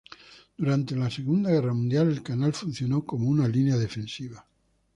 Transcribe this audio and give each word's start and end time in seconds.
Durante 0.57 0.95
la 0.95 1.11
Segunda 1.11 1.51
Guerra 1.51 1.73
Mundial, 1.75 2.07
el 2.09 2.23
canal 2.23 2.53
funcionó 2.53 3.05
como 3.05 3.29
una 3.29 3.47
línea 3.47 3.77
defensiva. 3.77 4.43